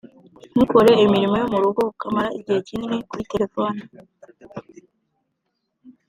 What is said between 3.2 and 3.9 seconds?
telefone.